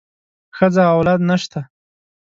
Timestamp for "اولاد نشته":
0.97-1.59